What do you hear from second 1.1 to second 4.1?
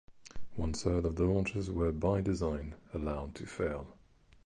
the launches were by design allowed to fail.